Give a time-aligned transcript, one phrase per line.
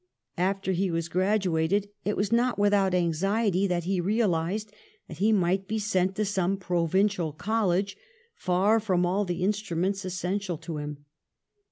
[0.39, 4.71] After he was gradu ated it was not without anxiety that he realised
[5.07, 7.95] that he might be sent to some provincial col lege,
[8.33, 11.05] far from all the instruments essential to him.